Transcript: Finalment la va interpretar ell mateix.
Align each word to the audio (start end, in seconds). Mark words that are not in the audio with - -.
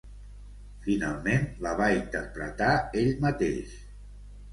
Finalment 0.85 1.43
la 1.65 1.73
va 1.81 1.89
interpretar 1.97 2.71
ell 3.03 3.13
mateix. 3.27 3.77